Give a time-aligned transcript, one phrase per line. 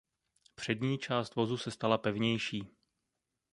[0.55, 2.67] Přední část vozu se stala pevnější.